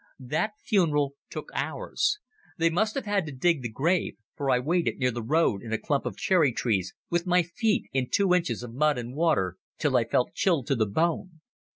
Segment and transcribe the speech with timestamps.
[0.17, 2.17] That funeral took hours.
[2.57, 5.71] They must have had to dig the grave, for I waited near the road in
[5.71, 9.57] a clump of cherry trees, with my feet in two inches of mud and water,
[9.77, 11.41] till I felt chilled to the bone.